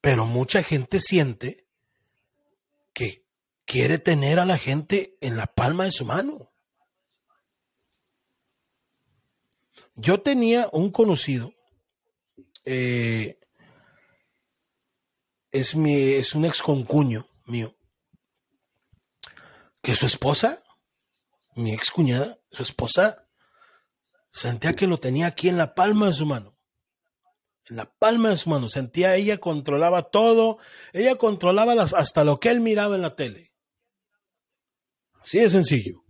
Pero 0.00 0.26
mucha 0.26 0.62
gente 0.62 1.00
siente 1.00 1.66
que 2.92 3.26
quiere 3.64 3.98
tener 3.98 4.38
a 4.38 4.44
la 4.44 4.58
gente 4.58 5.18
en 5.20 5.36
la 5.36 5.48
palma 5.48 5.82
de 5.82 5.90
su 5.90 6.04
mano. 6.04 6.52
Yo 9.96 10.22
tenía 10.22 10.68
un 10.72 10.92
conocido, 10.92 11.52
eh, 12.64 13.40
es, 15.50 15.74
mi, 15.74 16.12
es 16.12 16.36
un 16.36 16.44
ex 16.44 16.62
concuño 16.62 17.28
mío, 17.46 17.75
que 19.86 19.94
su 19.94 20.06
esposa, 20.06 20.64
mi 21.54 21.72
ex 21.72 21.92
cuñada, 21.92 22.40
su 22.50 22.64
esposa, 22.64 23.28
sentía 24.32 24.74
que 24.74 24.88
lo 24.88 24.98
tenía 24.98 25.28
aquí 25.28 25.48
en 25.48 25.56
la 25.56 25.76
palma 25.76 26.06
de 26.06 26.12
su 26.12 26.26
mano. 26.26 26.58
En 27.70 27.76
la 27.76 27.88
palma 27.92 28.30
de 28.30 28.36
su 28.36 28.50
mano. 28.50 28.68
Sentía 28.68 29.14
ella 29.14 29.38
controlaba 29.38 30.10
todo. 30.10 30.58
Ella 30.92 31.14
controlaba 31.14 31.76
las, 31.76 31.94
hasta 31.94 32.24
lo 32.24 32.40
que 32.40 32.48
él 32.48 32.58
miraba 32.58 32.96
en 32.96 33.02
la 33.02 33.14
tele. 33.14 33.52
Así 35.20 35.38
de 35.38 35.50
sencillo. 35.50 36.02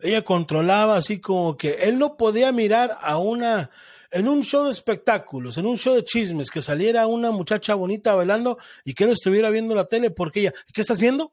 Ella 0.00 0.22
controlaba 0.22 0.96
así 0.96 1.20
como 1.20 1.56
que 1.56 1.74
él 1.84 2.00
no 2.00 2.16
podía 2.16 2.50
mirar 2.50 2.98
a 3.00 3.18
una, 3.18 3.70
en 4.10 4.26
un 4.26 4.42
show 4.42 4.64
de 4.64 4.72
espectáculos, 4.72 5.56
en 5.56 5.66
un 5.66 5.78
show 5.78 5.94
de 5.94 6.02
chismes, 6.02 6.50
que 6.50 6.62
saliera 6.62 7.06
una 7.06 7.30
muchacha 7.30 7.76
bonita 7.76 8.16
bailando 8.16 8.58
y 8.84 8.94
que 8.94 9.04
él 9.04 9.10
estuviera 9.10 9.50
viendo 9.50 9.76
la 9.76 9.84
tele 9.84 10.10
porque 10.10 10.40
ella, 10.40 10.54
¿qué 10.74 10.80
estás 10.80 10.98
viendo? 10.98 11.32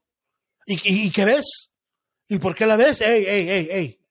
¿Y, 0.70 1.12
qué 1.12 1.26
ves? 1.26 1.72
¿Y 2.28 2.40
por 2.40 2.54
qué 2.54 2.66
la 2.66 2.76
ves? 2.76 3.02
¡Ey, 3.02 3.26
ey, 3.26 3.50
ey, 3.50 3.70
ey! 3.72 4.06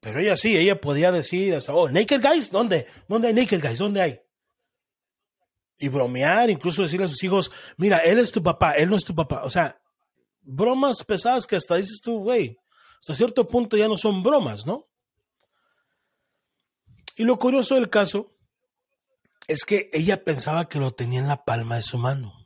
Pero 0.00 0.20
ella 0.20 0.36
sí, 0.36 0.56
ella 0.56 0.80
podía 0.80 1.10
decir 1.10 1.52
hasta, 1.54 1.74
oh, 1.74 1.88
Naked 1.88 2.22
Guys, 2.22 2.50
¿dónde? 2.50 2.86
¿Dónde 3.08 3.28
hay 3.28 3.34
Naked 3.34 3.60
Guys? 3.60 3.78
¿Dónde 3.78 4.00
hay? 4.00 4.20
y 5.78 5.88
bromear, 5.88 6.50
incluso 6.50 6.82
decirle 6.82 7.06
a 7.06 7.08
sus 7.08 7.22
hijos, 7.22 7.50
mira, 7.76 7.98
él 7.98 8.18
es 8.18 8.32
tu 8.32 8.42
papá, 8.42 8.72
él 8.72 8.88
no 8.88 8.96
es 8.96 9.04
tu 9.04 9.14
papá. 9.14 9.42
O 9.44 9.50
sea, 9.50 9.80
bromas 10.40 11.04
pesadas 11.04 11.46
que 11.46 11.56
hasta 11.56 11.76
dices 11.76 12.00
tú, 12.02 12.20
güey, 12.20 12.58
hasta 13.00 13.14
cierto 13.14 13.46
punto 13.46 13.76
ya 13.76 13.88
no 13.88 13.96
son 13.96 14.22
bromas, 14.22 14.66
¿no? 14.66 14.88
Y 17.16 17.24
lo 17.24 17.38
curioso 17.38 17.74
del 17.74 17.90
caso 17.90 18.36
es 19.48 19.64
que 19.64 19.90
ella 19.92 20.24
pensaba 20.24 20.68
que 20.68 20.78
lo 20.78 20.94
tenía 20.94 21.20
en 21.20 21.28
la 21.28 21.44
palma 21.44 21.76
de 21.76 21.82
su 21.82 21.98
mano. 21.98 22.45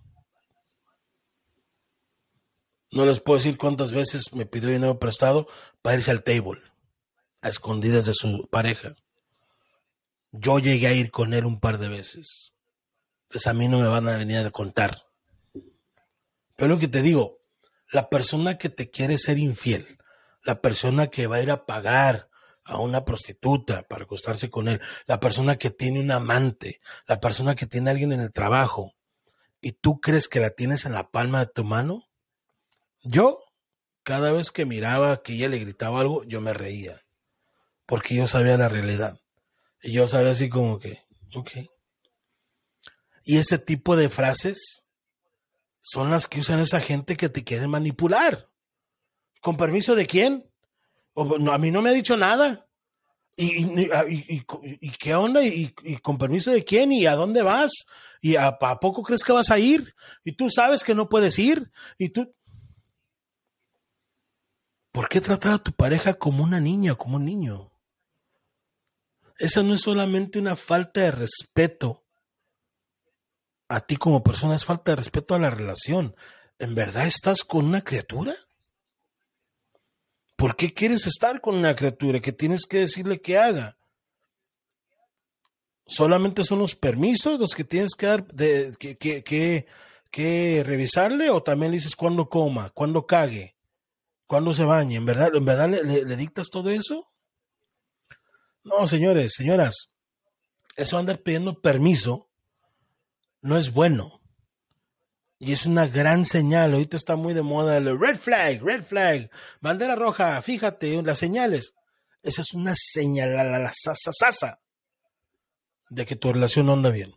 No 2.92 3.04
les 3.04 3.20
puedo 3.20 3.38
decir 3.38 3.56
cuántas 3.56 3.92
veces 3.92 4.32
me 4.32 4.46
pidió 4.46 4.68
dinero 4.68 4.98
prestado 4.98 5.46
para 5.82 5.96
irse 5.96 6.10
al 6.10 6.22
table, 6.22 6.60
a 7.42 7.48
escondidas 7.48 8.04
de 8.06 8.14
su 8.14 8.48
pareja. 8.50 8.96
Yo 10.32 10.58
llegué 10.58 10.86
a 10.88 10.92
ir 10.92 11.10
con 11.10 11.34
él 11.34 11.44
un 11.44 11.60
par 11.60 11.78
de 11.78 11.88
veces 11.88 12.50
pues 13.30 13.46
a 13.46 13.54
mí 13.54 13.68
no 13.68 13.78
me 13.78 13.86
van 13.86 14.08
a 14.08 14.18
venir 14.18 14.38
a 14.38 14.50
contar. 14.50 14.98
Pero 16.56 16.68
lo 16.68 16.78
que 16.78 16.88
te 16.88 17.00
digo, 17.00 17.38
la 17.92 18.10
persona 18.10 18.58
que 18.58 18.68
te 18.68 18.90
quiere 18.90 19.18
ser 19.18 19.38
infiel, 19.38 19.98
la 20.42 20.60
persona 20.60 21.06
que 21.06 21.28
va 21.28 21.36
a 21.36 21.42
ir 21.42 21.50
a 21.50 21.64
pagar 21.64 22.28
a 22.64 22.78
una 22.78 23.04
prostituta 23.04 23.82
para 23.84 24.04
acostarse 24.04 24.50
con 24.50 24.68
él, 24.68 24.80
la 25.06 25.20
persona 25.20 25.56
que 25.56 25.70
tiene 25.70 26.00
un 26.00 26.10
amante, 26.10 26.80
la 27.06 27.20
persona 27.20 27.54
que 27.54 27.66
tiene 27.66 27.88
a 27.88 27.92
alguien 27.92 28.12
en 28.12 28.20
el 28.20 28.32
trabajo, 28.32 28.94
y 29.60 29.72
tú 29.72 30.00
crees 30.00 30.26
que 30.26 30.40
la 30.40 30.50
tienes 30.50 30.84
en 30.84 30.92
la 30.92 31.10
palma 31.10 31.40
de 31.40 31.52
tu 31.52 31.64
mano, 31.64 32.08
yo, 33.02 33.42
cada 34.02 34.32
vez 34.32 34.50
que 34.50 34.66
miraba 34.66 35.22
que 35.22 35.34
ella 35.34 35.48
le 35.48 35.58
gritaba 35.58 36.00
algo, 36.00 36.24
yo 36.24 36.40
me 36.40 36.52
reía, 36.52 37.02
porque 37.86 38.14
yo 38.14 38.26
sabía 38.26 38.56
la 38.56 38.68
realidad. 38.68 39.18
Y 39.82 39.92
yo 39.92 40.06
sabía 40.06 40.32
así 40.32 40.48
como 40.48 40.78
que, 40.78 41.02
ok, 41.34 41.50
y 43.24 43.36
ese 43.36 43.58
tipo 43.58 43.96
de 43.96 44.08
frases 44.08 44.84
son 45.80 46.10
las 46.10 46.26
que 46.26 46.40
usan 46.40 46.60
esa 46.60 46.80
gente 46.80 47.16
que 47.16 47.28
te 47.28 47.44
quiere 47.44 47.68
manipular. 47.68 48.48
¿Con 49.40 49.56
permiso 49.56 49.94
de 49.94 50.06
quién? 50.06 50.46
a 51.16 51.58
mí 51.58 51.70
no 51.70 51.82
me 51.82 51.90
ha 51.90 51.92
dicho 51.92 52.16
nada. 52.16 52.66
¿Y, 53.36 53.88
y, 54.80 54.90
qué 54.98 55.14
onda? 55.14 55.42
¿Y, 55.42 55.72
con 56.02 56.18
permiso 56.18 56.50
de 56.50 56.64
quién? 56.64 56.92
¿Y 56.92 57.06
a 57.06 57.14
dónde 57.14 57.42
vas? 57.42 57.70
¿Y 58.20 58.36
a, 58.36 58.48
a, 58.48 58.80
poco 58.80 59.02
crees 59.02 59.24
que 59.24 59.32
vas 59.32 59.50
a 59.50 59.58
ir? 59.58 59.94
Y 60.24 60.32
tú 60.32 60.50
sabes 60.50 60.84
que 60.84 60.94
no 60.94 61.08
puedes 61.08 61.38
ir. 61.38 61.70
Y 61.98 62.10
tú... 62.10 62.34
¿Por 65.00 65.08
qué 65.08 65.22
tratar 65.22 65.52
a 65.52 65.58
tu 65.58 65.72
pareja 65.72 66.12
como 66.12 66.44
una 66.44 66.60
niña, 66.60 66.94
como 66.94 67.16
un 67.16 67.24
niño? 67.24 67.72
Esa 69.38 69.62
no 69.62 69.72
es 69.72 69.80
solamente 69.80 70.38
una 70.38 70.56
falta 70.56 71.00
de 71.00 71.10
respeto 71.10 72.04
a 73.66 73.80
ti 73.80 73.96
como 73.96 74.22
persona 74.22 74.56
es 74.56 74.66
falta 74.66 74.92
de 74.92 74.96
respeto 74.96 75.34
a 75.34 75.38
la 75.38 75.48
relación. 75.48 76.14
¿En 76.58 76.74
verdad 76.74 77.06
estás 77.06 77.44
con 77.44 77.64
una 77.64 77.80
criatura? 77.80 78.34
¿Por 80.36 80.54
qué 80.54 80.74
quieres 80.74 81.06
estar 81.06 81.40
con 81.40 81.54
una 81.54 81.74
criatura 81.74 82.20
que 82.20 82.32
tienes 82.32 82.66
que 82.66 82.80
decirle 82.80 83.22
que 83.22 83.38
haga? 83.38 83.78
solamente 85.86 86.44
son 86.44 86.58
los 86.58 86.76
permisos 86.76 87.40
los 87.40 87.54
que 87.54 87.64
tienes 87.64 87.94
que 87.94 88.04
dar, 88.04 88.26
de, 88.26 88.74
que, 88.78 88.98
que, 88.98 89.66
que, 90.10 90.62
revisarle, 90.62 91.30
o 91.30 91.42
también 91.42 91.72
dices 91.72 91.96
cuándo 91.96 92.28
coma, 92.28 92.68
cuándo 92.74 93.06
cague, 93.06 93.56
cuándo 94.30 94.52
se 94.52 94.62
bañe. 94.62 94.94
¿En 94.94 95.04
verdad, 95.04 95.34
en 95.34 95.44
verdad 95.44 95.68
le, 95.68 96.16
dictas 96.16 96.50
todo 96.50 96.70
eso? 96.70 97.10
No, 98.62 98.86
señores, 98.86 99.34
señoras, 99.34 99.90
eso 100.76 100.98
andar 100.98 101.18
pidiendo 101.18 101.60
permiso 101.60 102.30
no 103.42 103.58
es 103.58 103.72
bueno. 103.72 104.22
Y 105.40 105.50
es 105.50 105.66
una 105.66 105.88
gran 105.88 106.24
señal. 106.24 106.74
Ahorita 106.74 106.96
está 106.96 107.16
muy 107.16 107.34
de 107.34 107.42
moda 107.42 107.76
el 107.76 107.98
red 107.98 108.16
flag, 108.16 108.62
red 108.62 108.84
flag, 108.84 109.28
bandera 109.60 109.96
roja, 109.96 110.40
fíjate, 110.42 111.02
las 111.02 111.18
señales. 111.18 111.74
Esa 112.22 112.42
es 112.42 112.54
una 112.54 112.74
señal, 112.76 113.34
la, 113.34 113.42
la, 113.42 113.58
la 113.58 113.72
sasa, 113.74 114.12
sasa 114.12 114.60
de 115.88 116.06
que 116.06 116.14
tu 116.14 116.32
relación 116.32 116.66
no 116.66 116.74
anda 116.74 116.90
bien. 116.90 117.16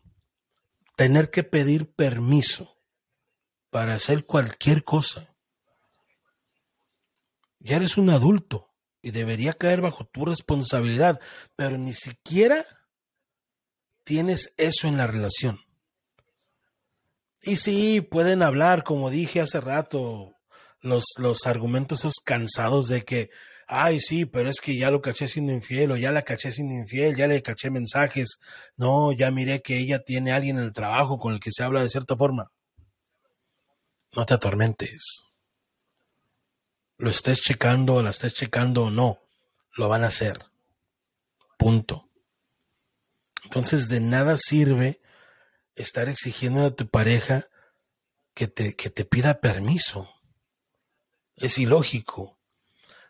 Tener 0.95 1.29
que 1.29 1.43
pedir 1.43 1.93
permiso 1.93 2.79
para 3.69 3.93
hacer 3.93 4.25
cualquier 4.25 4.83
cosa. 4.83 5.32
Ya 7.63 7.77
eres 7.77 7.97
un 7.97 8.11
adulto 8.11 8.69
y 9.01 9.09
debería 9.09 9.53
caer 9.53 9.81
bajo 9.81 10.05
tu 10.05 10.25
responsabilidad, 10.25 11.19
pero 11.55 11.77
ni 11.77 11.93
siquiera 11.93 12.65
tienes 14.03 14.53
eso 14.57 14.87
en 14.87 14.97
la 14.97 15.07
relación. 15.07 15.59
Y 17.41 17.55
sí, 17.55 18.01
pueden 18.01 18.43
hablar, 18.43 18.83
como 18.83 19.09
dije 19.09 19.41
hace 19.41 19.59
rato, 19.59 20.35
los, 20.79 21.05
los 21.17 21.47
argumentos 21.47 21.99
esos 21.99 22.19
cansados 22.23 22.87
de 22.87 23.03
que 23.03 23.31
ay, 23.67 23.99
sí, 23.99 24.25
pero 24.25 24.49
es 24.49 24.61
que 24.61 24.77
ya 24.77 24.91
lo 24.91 25.01
caché 25.01 25.27
siendo 25.27 25.51
infiel 25.51 25.91
o 25.91 25.97
ya 25.97 26.11
la 26.11 26.23
caché 26.23 26.51
siendo 26.51 26.75
infiel, 26.75 27.15
ya 27.15 27.27
le 27.27 27.41
caché 27.41 27.69
mensajes, 27.69 28.39
no, 28.77 29.11
ya 29.11 29.31
miré 29.31 29.61
que 29.61 29.77
ella 29.77 29.99
tiene 29.99 30.31
a 30.31 30.35
alguien 30.37 30.57
en 30.57 30.65
el 30.65 30.73
trabajo 30.73 31.17
con 31.17 31.33
el 31.33 31.39
que 31.39 31.51
se 31.51 31.63
habla 31.63 31.81
de 31.81 31.89
cierta 31.89 32.15
forma. 32.15 32.51
No 34.15 34.25
te 34.25 34.33
atormentes. 34.35 35.32
Lo 36.97 37.09
estés 37.09 37.41
checando, 37.41 38.01
la 38.01 38.11
estés 38.11 38.33
checando 38.33 38.83
o 38.83 38.91
no, 38.91 39.19
lo 39.75 39.89
van 39.89 40.03
a 40.03 40.07
hacer. 40.07 40.39
Punto. 41.57 42.09
Entonces 43.43 43.89
de 43.89 43.99
nada 43.99 44.37
sirve 44.37 45.01
estar 45.75 46.09
exigiendo 46.09 46.65
a 46.65 46.75
tu 46.75 46.87
pareja 46.87 47.49
que 48.33 48.47
te, 48.47 48.75
que 48.75 48.89
te 48.89 49.05
pida 49.05 49.41
permiso. 49.41 50.09
Es 51.35 51.57
ilógico. 51.57 52.39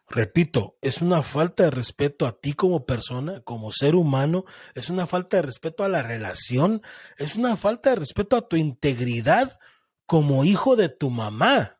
Repito, 0.10 0.78
es 0.82 1.02
una 1.02 1.24
falta 1.24 1.64
de 1.64 1.72
respeto 1.72 2.28
a 2.28 2.40
ti 2.40 2.54
como 2.54 2.86
persona, 2.86 3.42
como 3.42 3.72
ser 3.72 3.96
humano, 3.96 4.46
es 4.76 4.90
una 4.90 5.08
falta 5.08 5.38
de 5.38 5.44
respeto 5.44 5.84
a 5.84 5.90
la 5.90 6.04
relación, 6.04 6.84
es 7.18 7.36
una 7.36 7.56
falta 7.56 7.92
de 7.92 7.96
respeto 7.96 8.36
a 8.36 8.48
tu 8.48 8.56
integridad 8.56 9.60
como 10.06 10.44
hijo 10.46 10.76
de 10.76 10.90
tu 10.90 11.10
mamá, 11.10 11.80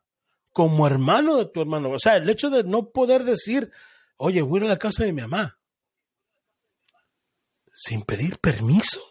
como 0.54 0.86
hermano 0.86 1.36
de 1.36 1.46
tu 1.46 1.60
hermano. 1.60 1.90
O 1.90 1.98
sea, 1.98 2.16
el 2.16 2.30
hecho 2.30 2.48
de 2.48 2.62
no 2.64 2.90
poder 2.90 3.24
decir, 3.24 3.70
oye, 4.16 4.40
voy 4.40 4.62
a, 4.62 4.64
a 4.64 4.68
la 4.68 4.78
casa 4.78 5.04
de 5.04 5.12
mi 5.12 5.20
mamá, 5.20 5.58
sin 7.74 8.02
pedir 8.02 8.38
permiso. 8.38 9.02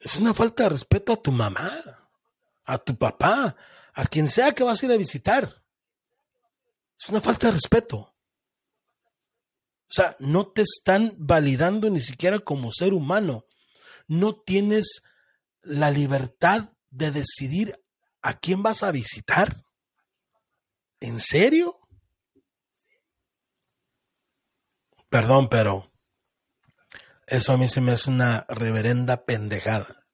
Es 0.00 0.16
una 0.16 0.34
falta 0.34 0.64
de 0.64 0.70
respeto 0.70 1.12
a 1.12 1.22
tu 1.22 1.30
mamá, 1.32 1.70
a 2.64 2.78
tu 2.78 2.98
papá, 2.98 3.56
a 3.94 4.04
quien 4.06 4.28
sea 4.28 4.52
que 4.52 4.64
vas 4.64 4.82
a 4.82 4.86
ir 4.86 4.92
a 4.92 4.96
visitar. 4.96 5.62
Es 7.00 7.08
una 7.08 7.20
falta 7.20 7.46
de 7.46 7.52
respeto. 7.52 7.98
O 7.98 8.12
sea, 9.88 10.16
no 10.18 10.48
te 10.48 10.62
están 10.62 11.14
validando 11.18 11.88
ni 11.88 12.00
siquiera 12.00 12.40
como 12.40 12.72
ser 12.72 12.92
humano. 12.92 13.46
No 14.08 14.34
tienes 14.34 15.02
la 15.62 15.92
libertad 15.92 16.72
de 16.90 17.12
decidir 17.12 17.80
a 18.26 18.34
quién 18.34 18.60
vas 18.60 18.82
a 18.82 18.90
visitar. 18.90 19.54
¿En 20.98 21.20
serio? 21.20 21.78
Perdón, 25.08 25.48
pero 25.48 25.92
eso 27.28 27.52
a 27.52 27.56
mí 27.56 27.68
se 27.68 27.80
me 27.80 27.92
hace 27.92 28.10
una 28.10 28.44
reverenda 28.48 29.24
pendejada. 29.24 30.08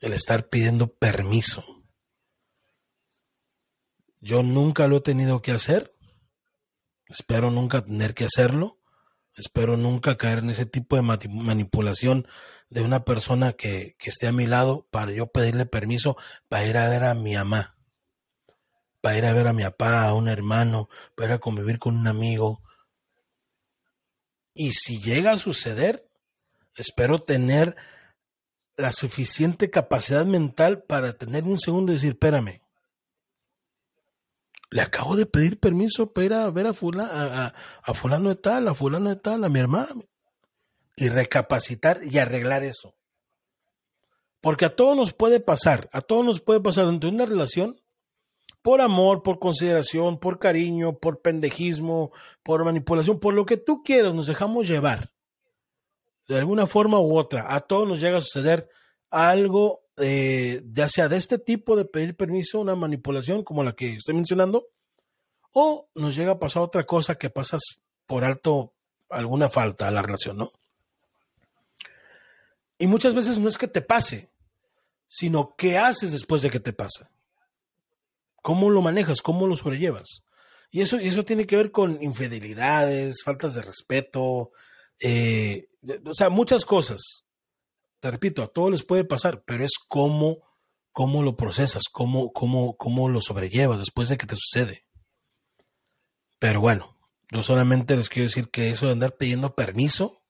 El 0.00 0.14
estar 0.14 0.48
pidiendo 0.48 0.94
permiso. 0.94 1.84
Yo 4.20 4.42
nunca 4.42 4.86
lo 4.86 4.96
he 4.96 5.02
tenido 5.02 5.42
que 5.42 5.52
hacer. 5.52 5.94
Espero 7.04 7.50
nunca 7.50 7.84
tener 7.84 8.14
que 8.14 8.24
hacerlo. 8.24 8.81
Espero 9.36 9.76
nunca 9.76 10.16
caer 10.16 10.38
en 10.38 10.50
ese 10.50 10.66
tipo 10.66 10.96
de 10.96 11.02
manipulación 11.02 12.26
de 12.68 12.82
una 12.82 13.04
persona 13.04 13.52
que, 13.52 13.96
esté 14.00 14.26
a 14.26 14.32
mi 14.32 14.46
lado 14.46 14.86
para 14.90 15.12
yo 15.12 15.26
pedirle 15.26 15.66
permiso 15.66 16.16
para 16.48 16.66
ir 16.66 16.76
a 16.76 16.88
ver 16.88 17.04
a 17.04 17.14
mi 17.14 17.34
mamá, 17.34 17.76
para 19.00 19.18
ir 19.18 19.26
a 19.26 19.32
ver 19.32 19.48
a 19.48 19.52
mi 19.52 19.62
papá, 19.62 20.04
a 20.04 20.14
un 20.14 20.28
hermano, 20.28 20.88
para 21.14 21.28
ir 21.28 21.34
a 21.34 21.38
convivir 21.38 21.78
con 21.78 21.96
un 21.96 22.06
amigo. 22.06 22.62
Y 24.54 24.72
si 24.72 25.00
llega 25.00 25.32
a 25.32 25.38
suceder, 25.38 26.08
espero 26.76 27.18
tener 27.18 27.76
la 28.76 28.92
suficiente 28.92 29.70
capacidad 29.70 30.24
mental 30.24 30.82
para 30.82 31.12
tener 31.12 31.44
un 31.44 31.58
segundo 31.58 31.92
y 31.92 31.96
decir, 31.96 32.12
espérame, 32.12 32.61
le 34.72 34.80
acabo 34.80 35.16
de 35.16 35.26
pedir 35.26 35.60
permiso 35.60 36.14
para 36.14 36.24
ir 36.24 36.32
a 36.32 36.50
ver 36.50 36.66
a, 36.66 36.72
fulano, 36.72 37.10
a, 37.12 37.94
fulano 37.94 38.30
de 38.30 38.36
tal, 38.36 38.68
a 38.68 38.74
fulano 38.74 39.10
de 39.10 39.16
tal, 39.16 39.44
a 39.44 39.50
mi 39.50 39.58
hermano. 39.58 40.06
Y 40.96 41.10
recapacitar 41.10 42.00
y 42.02 42.16
arreglar 42.16 42.64
eso. 42.64 42.94
Porque 44.40 44.64
a 44.64 44.74
todos 44.74 44.96
nos 44.96 45.12
puede 45.12 45.40
pasar, 45.40 45.90
a 45.92 46.00
todos 46.00 46.24
nos 46.24 46.40
puede 46.40 46.60
pasar 46.60 46.86
dentro 46.86 47.10
de 47.10 47.16
una 47.16 47.26
relación, 47.26 47.82
por 48.62 48.80
amor, 48.80 49.22
por 49.22 49.38
consideración, 49.38 50.18
por 50.18 50.38
cariño, 50.38 50.96
por 50.96 51.20
pendejismo, 51.20 52.10
por 52.42 52.64
manipulación, 52.64 53.20
por 53.20 53.34
lo 53.34 53.44
que 53.44 53.58
tú 53.58 53.82
quieras, 53.82 54.14
nos 54.14 54.26
dejamos 54.26 54.66
llevar. 54.66 55.12
De 56.28 56.38
alguna 56.38 56.66
forma 56.66 56.98
u 56.98 57.18
otra, 57.18 57.54
a 57.54 57.60
todos 57.60 57.86
nos 57.86 58.00
llega 58.00 58.16
a 58.16 58.22
suceder 58.22 58.70
algo 59.10 59.81
eh, 59.98 60.62
ya 60.72 60.88
sea 60.88 61.08
de 61.08 61.16
este 61.16 61.38
tipo 61.38 61.76
de 61.76 61.84
pedir 61.84 62.16
permiso, 62.16 62.60
una 62.60 62.74
manipulación 62.74 63.44
como 63.44 63.62
la 63.62 63.74
que 63.74 63.94
estoy 63.94 64.14
mencionando, 64.14 64.68
o 65.52 65.88
nos 65.94 66.16
llega 66.16 66.32
a 66.32 66.38
pasar 66.38 66.62
otra 66.62 66.86
cosa 66.86 67.16
que 67.16 67.30
pasas 67.30 67.62
por 68.06 68.24
alto 68.24 68.74
alguna 69.10 69.48
falta 69.48 69.88
a 69.88 69.90
la 69.90 70.02
relación, 70.02 70.38
¿no? 70.38 70.52
Y 72.78 72.86
muchas 72.86 73.14
veces 73.14 73.38
no 73.38 73.48
es 73.48 73.58
que 73.58 73.68
te 73.68 73.82
pase, 73.82 74.30
sino 75.06 75.54
qué 75.56 75.78
haces 75.78 76.12
después 76.12 76.42
de 76.42 76.50
que 76.50 76.58
te 76.58 76.72
pasa. 76.72 77.10
¿Cómo 78.40 78.70
lo 78.70 78.80
manejas? 78.80 79.22
¿Cómo 79.22 79.46
lo 79.46 79.56
sobrellevas? 79.56 80.24
Y 80.70 80.80
eso, 80.80 80.96
eso 80.96 81.24
tiene 81.24 81.46
que 81.46 81.56
ver 81.56 81.70
con 81.70 82.02
infidelidades, 82.02 83.22
faltas 83.22 83.54
de 83.54 83.62
respeto, 83.62 84.52
eh, 84.98 85.68
o 86.06 86.14
sea, 86.14 86.30
muchas 86.30 86.64
cosas 86.64 87.26
te 88.02 88.10
repito, 88.10 88.42
a 88.42 88.48
todos 88.48 88.68
les 88.68 88.82
puede 88.82 89.04
pasar, 89.04 89.44
pero 89.44 89.64
es 89.64 89.74
cómo, 89.86 90.38
cómo 90.90 91.22
lo 91.22 91.36
procesas, 91.36 91.84
cómo, 91.88 92.32
cómo, 92.32 92.76
cómo 92.76 93.08
lo 93.08 93.20
sobrellevas 93.20 93.78
después 93.78 94.08
de 94.08 94.18
que 94.18 94.26
te 94.26 94.34
sucede. 94.34 94.84
Pero 96.40 96.60
bueno, 96.60 96.98
yo 97.30 97.44
solamente 97.44 97.96
les 97.96 98.08
quiero 98.08 98.26
decir 98.26 98.50
que 98.50 98.70
eso 98.70 98.86
de 98.86 98.92
andar 98.92 99.16
pidiendo 99.16 99.54
permiso 99.54 100.20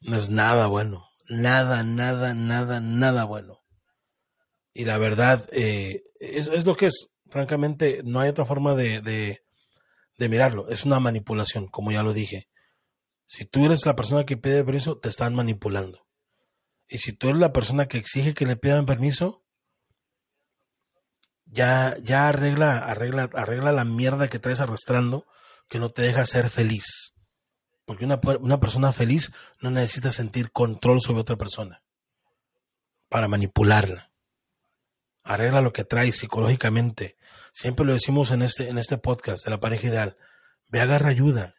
no 0.00 0.16
es 0.16 0.30
nada 0.30 0.66
bueno. 0.66 1.10
Nada, 1.28 1.84
nada, 1.84 2.32
nada, 2.32 2.80
nada 2.80 3.24
bueno. 3.24 3.62
Y 4.72 4.86
la 4.86 4.96
verdad, 4.96 5.46
eh, 5.52 6.04
es, 6.20 6.64
lo 6.64 6.74
que 6.74 6.86
es. 6.86 7.10
Francamente, 7.28 8.00
no 8.02 8.20
hay 8.20 8.30
otra 8.30 8.46
forma 8.46 8.74
de, 8.74 9.02
de 9.02 10.28
mirarlo. 10.30 10.70
Es 10.70 10.86
una 10.86 11.00
manipulación, 11.00 11.68
como 11.68 11.92
ya 11.92 12.02
lo 12.02 12.14
dije. 12.14 12.48
Si 13.26 13.44
tú 13.44 13.66
eres 13.66 13.84
la 13.84 13.94
persona 13.94 14.24
que 14.24 14.38
pide 14.38 14.64
permiso, 14.64 14.96
te 14.96 15.10
están 15.10 15.34
manipulando. 15.34 16.04
Y 16.94 16.98
si 16.98 17.12
tú 17.12 17.30
eres 17.30 17.40
la 17.40 17.52
persona 17.52 17.88
que 17.88 17.98
exige 17.98 18.34
que 18.34 18.46
le 18.46 18.54
pidan 18.54 18.86
permiso, 18.86 19.42
ya, 21.44 21.96
ya 22.00 22.28
arregla, 22.28 22.78
arregla, 22.78 23.28
arregla 23.34 23.72
la 23.72 23.84
mierda 23.84 24.28
que 24.28 24.38
traes 24.38 24.60
arrastrando 24.60 25.26
que 25.68 25.80
no 25.80 25.90
te 25.90 26.02
deja 26.02 26.24
ser 26.24 26.50
feliz. 26.50 27.14
Porque 27.84 28.04
una, 28.04 28.20
una 28.38 28.60
persona 28.60 28.92
feliz 28.92 29.32
no 29.60 29.72
necesita 29.72 30.12
sentir 30.12 30.52
control 30.52 31.00
sobre 31.00 31.22
otra 31.22 31.34
persona 31.34 31.82
para 33.08 33.26
manipularla. 33.26 34.12
Arregla 35.24 35.62
lo 35.62 35.72
que 35.72 35.82
traes 35.82 36.18
psicológicamente. 36.18 37.16
Siempre 37.52 37.84
lo 37.84 37.92
decimos 37.92 38.30
en 38.30 38.42
este, 38.42 38.68
en 38.68 38.78
este 38.78 38.98
podcast 38.98 39.44
de 39.44 39.50
la 39.50 39.58
pareja 39.58 39.88
ideal. 39.88 40.16
Ve, 40.68 40.80
agarra 40.80 41.08
ayuda 41.08 41.56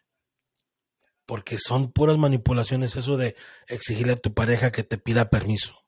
porque 1.26 1.58
son 1.58 1.92
puras 1.92 2.18
manipulaciones 2.18 2.96
eso 2.96 3.18
de 3.18 3.36
exigirle 3.68 4.14
a 4.14 4.18
tu 4.18 4.34
pareja 4.34 4.72
que 4.72 4.84
te 4.84 4.98
pida 4.98 5.30
permiso. 5.30 5.86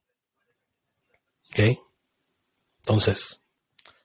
¿Ok? 1.52 1.78
Entonces, 2.80 3.42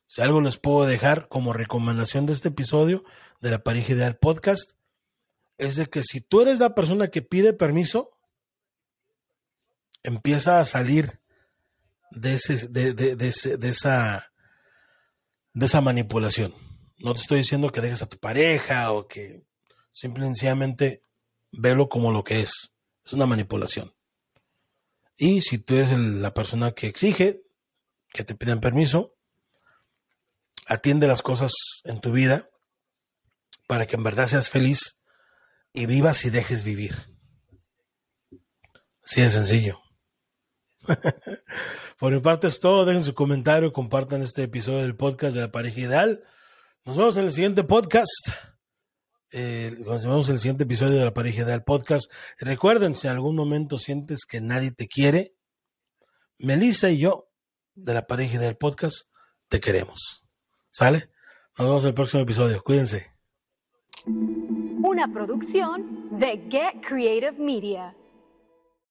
si 0.06 0.20
algo 0.20 0.40
les 0.40 0.58
puedo 0.58 0.86
dejar 0.86 1.28
como 1.28 1.52
recomendación 1.52 2.26
de 2.26 2.32
este 2.32 2.48
episodio 2.48 3.04
de 3.40 3.50
la 3.50 3.62
pareja 3.62 3.92
ideal 3.92 4.16
podcast, 4.16 4.72
es 5.58 5.76
de 5.76 5.86
que 5.86 6.02
si 6.02 6.20
tú 6.20 6.42
eres 6.42 6.58
la 6.58 6.74
persona 6.74 7.08
que 7.08 7.22
pide 7.22 7.52
permiso, 7.52 8.10
empieza 10.02 10.60
a 10.60 10.64
salir 10.64 11.20
de, 12.10 12.34
ese, 12.34 12.68
de, 12.68 12.92
de, 12.92 13.16
de, 13.16 13.68
esa, 13.68 14.32
de 15.54 15.66
esa 15.66 15.80
manipulación. 15.80 16.54
No 16.98 17.14
te 17.14 17.20
estoy 17.20 17.38
diciendo 17.38 17.70
que 17.70 17.80
dejes 17.80 18.02
a 18.02 18.08
tu 18.08 18.18
pareja 18.18 18.92
o 18.92 19.06
que 19.06 19.44
simplemente 19.92 21.02
velo 21.52 21.88
como 21.88 22.12
lo 22.12 22.24
que 22.24 22.40
es. 22.40 22.72
Es 23.04 23.12
una 23.12 23.26
manipulación. 23.26 23.94
Y 25.16 25.42
si 25.42 25.58
tú 25.58 25.74
eres 25.74 25.92
la 25.92 26.34
persona 26.34 26.72
que 26.72 26.86
exige 26.86 27.42
que 28.12 28.24
te 28.24 28.34
pidan 28.34 28.60
permiso, 28.60 29.14
atiende 30.66 31.06
las 31.06 31.22
cosas 31.22 31.52
en 31.84 32.00
tu 32.00 32.12
vida 32.12 32.50
para 33.66 33.86
que 33.86 33.96
en 33.96 34.02
verdad 34.02 34.26
seas 34.26 34.50
feliz 34.50 35.00
y 35.72 35.86
vivas 35.86 36.24
y 36.24 36.30
dejes 36.30 36.64
vivir. 36.64 36.94
Así 39.04 39.20
de 39.20 39.30
sencillo. 39.30 39.80
Por 41.98 42.12
mi 42.12 42.20
parte 42.20 42.48
es 42.48 42.60
todo. 42.60 42.84
Dejen 42.84 43.02
su 43.02 43.14
comentario, 43.14 43.72
compartan 43.72 44.22
este 44.22 44.42
episodio 44.42 44.80
del 44.80 44.96
podcast 44.96 45.34
de 45.34 45.40
la 45.42 45.52
pareja 45.52 45.80
ideal. 45.80 46.24
Nos 46.84 46.96
vemos 46.96 47.16
en 47.16 47.24
el 47.24 47.32
siguiente 47.32 47.64
podcast. 47.64 48.51
Eh, 49.32 49.74
el 49.74 50.38
siguiente 50.38 50.64
episodio 50.64 50.98
de 50.98 51.04
la 51.04 51.14
pareja 51.14 51.42
ideal 51.42 51.64
podcast. 51.64 52.12
Recuerden, 52.38 52.94
si 52.94 53.06
en 53.06 53.14
algún 53.14 53.34
momento 53.34 53.78
sientes 53.78 54.26
que 54.26 54.40
nadie 54.40 54.72
te 54.72 54.86
quiere, 54.86 55.34
Melissa 56.38 56.90
y 56.90 56.98
yo 56.98 57.28
de 57.74 57.94
la 57.94 58.06
pareja 58.06 58.36
ideal 58.36 58.56
podcast 58.56 59.08
te 59.48 59.60
queremos. 59.60 60.24
¿Sale? 60.70 61.10
Nos 61.58 61.66
vemos 61.66 61.82
en 61.84 61.88
el 61.88 61.94
próximo 61.94 62.22
episodio. 62.22 62.62
Cuídense. 62.62 63.12
Una 64.06 65.10
producción 65.12 66.18
de 66.18 66.44
Get 66.50 66.86
Creative 66.86 67.32
Media. 67.38 67.94